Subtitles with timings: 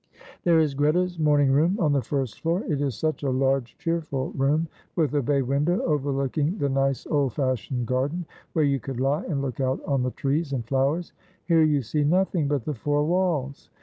[0.45, 4.31] "There is Greta's morning room on the first floor, it is such a large, cheerful
[4.31, 9.23] room, with a bay window overlooking the nice, old fashioned garden, where you could lie
[9.25, 11.13] and look out on the trees and flowers;
[11.45, 13.69] here you see nothing but the four walls.